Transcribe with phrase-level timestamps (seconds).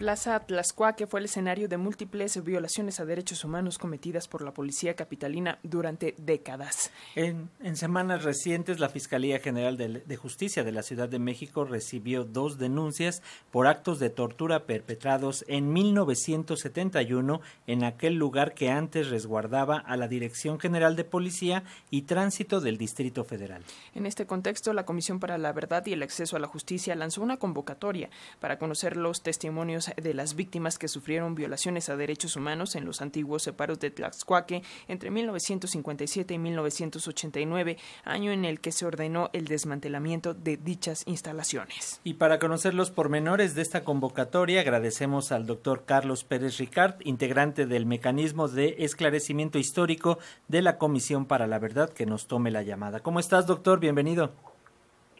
[0.00, 4.94] Plaza Tlaxcuaque fue el escenario de múltiples violaciones a derechos humanos cometidas por la policía
[4.94, 6.90] capitalina durante décadas.
[7.16, 12.56] En, semanas recientes, la Fiscalía General de, Justicia de la Ciudad de México recibió dos
[12.56, 19.98] denuncias por actos de tortura perpetrados en 1971 en aquel lugar que antes resguardaba a
[19.98, 23.62] la Dirección General de Policía y Tránsito del Distrito Federal.
[23.94, 27.20] En este contexto, la Comisión para la Verdad y el Acceso a la Justicia lanzó
[27.20, 28.08] una convocatoria
[28.40, 33.00] para conocer los testimonios de las víctimas que sufrieron violaciones a derechos humanos en los
[33.02, 39.46] antiguos separos de Tlaxcuaque entre 1957 y 1989, año en el que se ordenó el
[39.46, 42.00] desmantelamiento de dichas instalaciones.
[42.04, 47.66] Y para conocer los pormenores de esta convocatoria, agradecemos al doctor Carlos Pérez Ricard, integrante
[47.66, 50.18] del mecanismo de esclarecimiento histórico
[50.48, 53.00] de la Comisión para la Verdad, que nos tome la llamada.
[53.00, 53.80] ¿Cómo estás, doctor?
[53.80, 54.49] Bienvenido.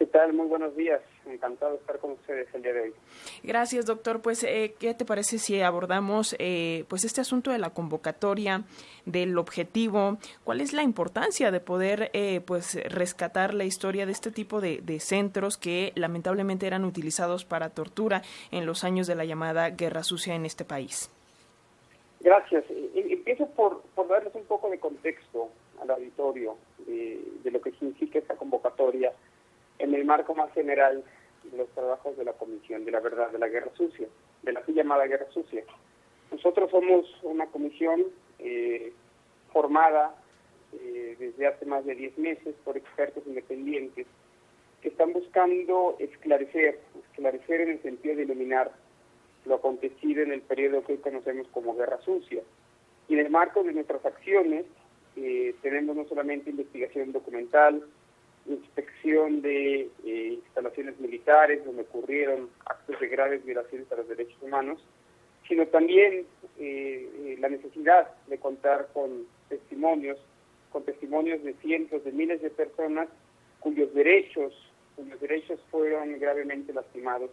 [0.01, 0.33] ¿Qué tal?
[0.33, 1.03] Muy buenos días.
[1.27, 2.95] Encantado de estar con ustedes el día de hoy.
[3.43, 4.23] Gracias, doctor.
[4.23, 8.63] Pues, eh, ¿qué te parece si abordamos eh, pues este asunto de la convocatoria,
[9.05, 10.17] del objetivo?
[10.43, 14.81] ¿Cuál es la importancia de poder eh, pues rescatar la historia de este tipo de,
[15.01, 20.35] centros que lamentablemente eran utilizados para tortura en los años de la llamada Guerra Sucia
[20.35, 21.11] en este país?
[22.21, 22.65] Gracias.
[22.95, 26.57] Empiezo por, por darles un poco de contexto al auditorio
[26.87, 29.13] de lo que significa esta convocatoria
[29.81, 31.03] en el marco más general
[31.57, 34.07] los trabajos de la Comisión de la Verdad de la Guerra Sucia,
[34.43, 35.65] de la así llamada Guerra Sucia.
[36.31, 38.05] Nosotros somos una comisión
[38.39, 38.93] eh,
[39.53, 40.15] formada
[40.73, 44.07] eh, desde hace más de 10 meses por expertos independientes
[44.81, 46.79] que están buscando esclarecer,
[47.11, 48.71] esclarecer en el sentido de iluminar
[49.45, 52.43] lo acontecido en el periodo que hoy conocemos como Guerra Sucia.
[53.09, 54.67] Y en el marco de nuestras acciones
[55.17, 57.83] eh, tenemos no solamente investigación documental,
[58.55, 64.81] inspección de eh, instalaciones militares donde ocurrieron actos de graves violaciones a los derechos humanos,
[65.49, 66.27] sino también
[66.59, 70.19] eh, eh, la necesidad de contar con testimonios,
[70.71, 73.09] con testimonios de cientos de miles de personas
[73.59, 74.53] cuyos derechos,
[74.97, 77.31] cuyos derechos fueron gravemente lastimados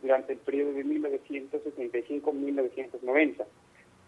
[0.00, 3.44] durante el periodo de 1975-1990.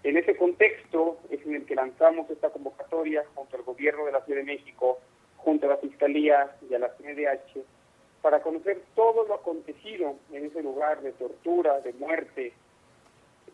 [0.03, 4.23] En ese contexto es en el que lanzamos esta convocatoria junto al gobierno de la
[4.25, 5.01] Ciudad de México
[5.45, 7.63] junto a la Fiscalía y a la CNDH
[8.23, 12.55] para conocer todo lo acontecido en ese lugar de tortura, de muerte,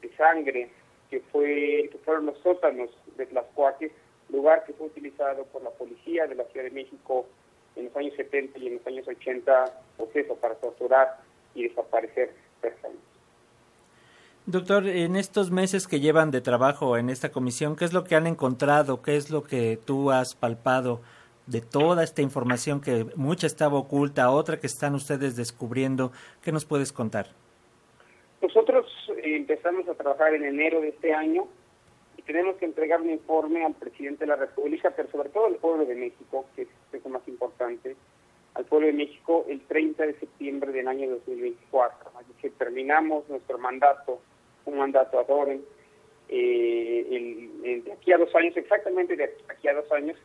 [0.00, 0.70] de sangre,
[1.10, 3.90] que, fue, que fueron los sótanos de Tlaxcuaque,
[4.28, 7.26] lugar que fue utilizado por la policía de la Ciudad de México
[7.74, 9.64] en los años 70 y en los años 80,
[9.96, 11.18] pues eso, para torturar
[11.54, 12.30] y desaparecer
[12.60, 12.98] personas.
[14.46, 18.14] Doctor, en estos meses que llevan de trabajo en esta comisión, ¿qué es lo que
[18.14, 19.02] han encontrado?
[19.02, 21.00] ¿Qué es lo que tú has palpado?
[21.46, 26.12] De toda esta información que mucha estaba oculta, otra que están ustedes descubriendo.
[26.42, 27.26] ¿Qué nos puedes contar?
[28.40, 28.86] Nosotros
[29.16, 31.46] eh, empezamos a trabajar en enero de este año
[32.16, 35.56] y tenemos que entregar un informe al presidente de la República, pero sobre todo al
[35.56, 37.96] pueblo de México, que es lo más importante,
[38.54, 42.10] al pueblo de México el 30 de septiembre del año 2024.
[42.18, 44.20] Así que terminamos nuestro mandato,
[44.64, 45.62] un mandato a Doren,
[46.28, 50.16] eh, de aquí a dos años, exactamente de aquí a dos años,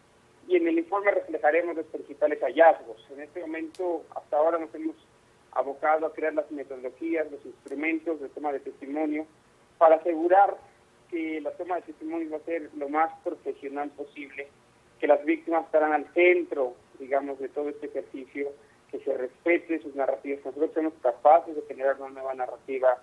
[0.47, 3.03] y en el informe reflejaremos los principales hallazgos.
[3.11, 4.95] En este momento, hasta ahora nos hemos
[5.51, 9.25] abocado a crear las metodologías, los instrumentos de toma de testimonio
[9.77, 10.57] para asegurar
[11.09, 14.47] que la toma de testimonio va a ser lo más profesional posible,
[14.99, 18.51] que las víctimas estarán al centro, digamos, de todo este ejercicio,
[18.91, 20.45] que se respete sus narrativas.
[20.45, 23.01] Nosotros somos capaces de generar una nueva narrativa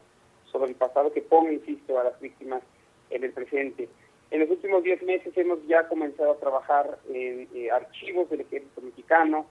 [0.50, 2.62] sobre el pasado que ponga, insisto, a las víctimas
[3.10, 3.88] en el presente.
[4.32, 8.80] En los últimos 10 meses hemos ya comenzado a trabajar en eh, archivos del ejército
[8.80, 9.44] mexicano.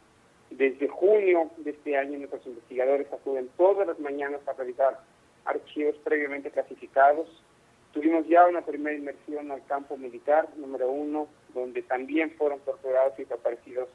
[0.50, 5.00] Desde junio de este año nuestros investigadores acuden todas las mañanas a revisar
[5.46, 7.30] archivos previamente clasificados.
[7.94, 13.26] Tuvimos ya una primera inmersión al campo militar, número uno, donde también fueron torturados y
[13.26, 13.88] desaparecidos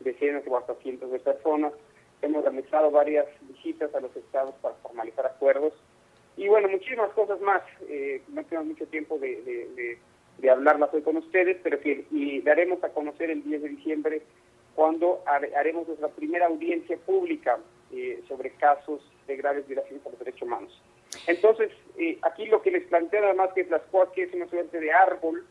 [0.00, 1.72] decenas o hasta cientos de personas.
[2.20, 5.72] Hemos realizado varias visitas a los estados para formalizar acuerdos.
[6.36, 7.62] Y bueno, muchísimas cosas más.
[7.88, 9.98] Eh, no tengo mucho tiempo de de
[10.50, 14.22] hablarlas hoy con ustedes, pero que y daremos a conocer el 10 de diciembre
[14.74, 17.58] cuando haremos nuestra primera audiencia pública
[17.92, 20.82] eh, sobre casos de graves violaciones a los derechos humanos.
[21.26, 23.82] Entonces, eh, aquí lo que les planteo además que es las
[24.14, 25.44] que es una suerte de árbol,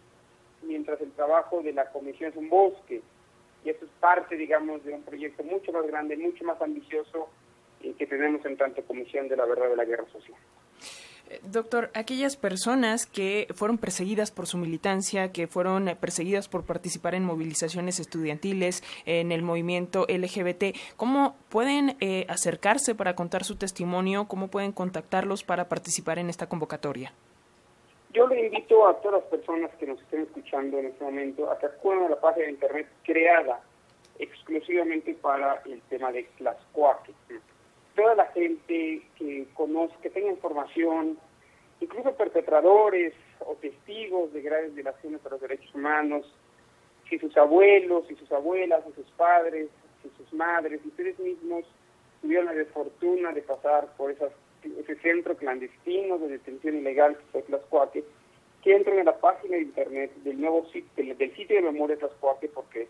[0.62, 3.02] mientras el trabajo de la comisión es un bosque.
[3.64, 7.30] Y esto es parte, digamos, de un proyecto mucho más grande, mucho más ambicioso
[7.82, 10.38] eh, que tenemos en tanto Comisión de la Verdad de la Guerra Social.
[11.44, 17.26] Doctor, aquellas personas que fueron perseguidas por su militancia, que fueron perseguidas por participar en
[17.26, 24.28] movilizaciones estudiantiles, en el movimiento LGBT, ¿cómo pueden eh, acercarse para contar su testimonio?
[24.28, 27.14] ¿Cómo pueden contactarlos para participar en esta convocatoria?
[28.14, 31.58] Yo le invito a todas las personas que nos estén escuchando en este momento a
[31.58, 33.60] que acudan a la página de internet creada
[34.20, 37.16] exclusivamente para el tema de las cuartas.
[37.95, 41.18] Toda la gente que conozca, que tenga información,
[41.80, 46.25] incluso perpetradores o testigos de graves violaciones a los derechos humanos,
[47.10, 49.69] si sus abuelos, si sus abuelas, si sus padres,
[50.01, 51.66] si sus madres, si ustedes mismos
[52.22, 54.31] tuvieron la desfortuna de pasar por esas
[54.63, 58.04] ese centro clandestino de detención ilegal que fue Tlaxcuaque,
[58.62, 62.00] que entren en la página de internet del nuevo sitio, del, sitio de memoria de
[62.00, 62.88] Tlaxcuaque, porque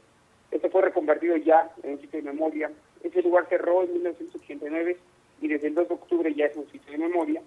[0.51, 2.71] este fue reconvertido ya en un sitio de memoria.
[3.03, 4.97] Ese lugar cerró en 1989
[5.41, 7.41] y desde el 2 de octubre ya es un sitio de memoria.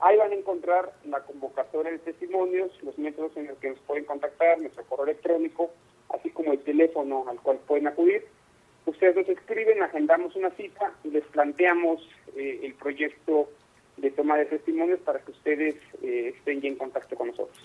[0.00, 4.04] Ahí van a encontrar la convocatoria de testimonios, los métodos en los que nos pueden
[4.04, 5.70] contactar, nuestro correo electrónico,
[6.12, 8.24] así como el teléfono al cual pueden acudir.
[8.86, 12.06] Ustedes nos escriben, agendamos una cita y les planteamos
[12.36, 13.48] eh, el proyecto
[13.96, 17.58] de toma de testimonios para que ustedes eh, estén ya en contacto con nosotros.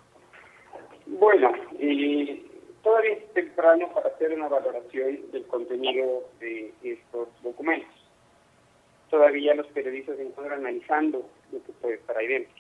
[1.20, 1.52] Bueno,
[1.84, 2.46] y
[2.82, 7.92] todavía es temprano para hacer una valoración del contenido de estos documentos.
[9.10, 12.54] Todavía los periodistas se encuentran analizando lo que puede estar ahí dentro.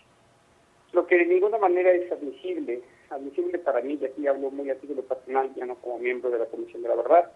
[0.91, 4.75] Lo que de ninguna manera es admisible, admisible para mí, y aquí hablo muy a
[4.75, 7.31] título personal, ya no como miembro de la Comisión de la Verdad,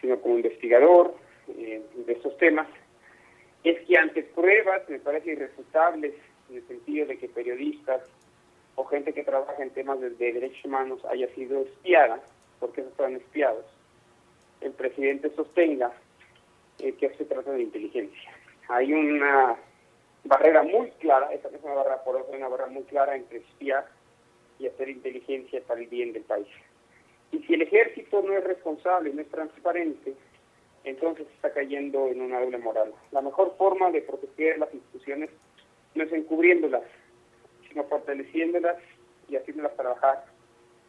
[0.00, 1.14] sino como investigador
[1.48, 2.66] eh, de estos temas,
[3.64, 6.14] es que ante pruebas, me parece irrefutables,
[6.50, 8.02] en el sentido de que periodistas
[8.76, 12.20] o gente que trabaja en temas de, derechos humanos haya sido espiada,
[12.60, 13.64] porque esos fueron espiados,
[14.60, 15.92] el presidente sostenga
[16.78, 18.30] eh, que se trata de inteligencia.
[18.68, 19.56] Hay una
[20.24, 23.86] barrera muy clara, esa es una barrera por otra, una barrera muy clara entre espiar
[24.58, 26.48] y hacer inteligencia para el bien del país.
[27.32, 30.14] Y si el ejército no es responsable, no es transparente,
[30.84, 32.92] entonces está cayendo en una doble moral.
[33.10, 35.30] La mejor forma de proteger las instituciones
[35.94, 36.82] no es encubriéndolas,
[37.76, 38.76] sino fortaleciéndolas
[39.28, 40.24] y haciéndolas trabajar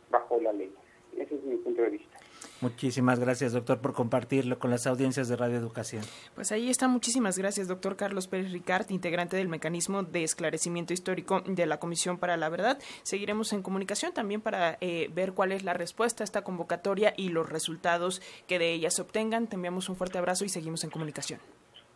[0.09, 0.73] bajo la ley.
[1.17, 2.17] Ese es mi punto de vista.
[2.61, 6.03] Muchísimas gracias, doctor, por compartirlo con las audiencias de Radio Educación.
[6.33, 6.87] Pues ahí está.
[6.87, 12.17] Muchísimas gracias, doctor Carlos Pérez Ricard, integrante del Mecanismo de Esclarecimiento Histórico de la Comisión
[12.17, 12.79] para la Verdad.
[13.03, 17.29] Seguiremos en comunicación también para eh, ver cuál es la respuesta a esta convocatoria y
[17.29, 19.47] los resultados que de ella se obtengan.
[19.47, 21.39] Te enviamos un fuerte abrazo y seguimos en comunicación.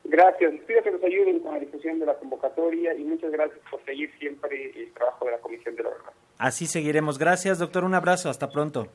[0.03, 0.53] Gracias.
[0.53, 3.83] Les pido que nos ayuden con la difusión de la convocatoria y muchas gracias por
[3.85, 6.13] seguir siempre el trabajo de la Comisión de la Verdad.
[6.37, 7.19] Así seguiremos.
[7.19, 7.83] Gracias, doctor.
[7.83, 8.29] Un abrazo.
[8.29, 8.87] Hasta pronto.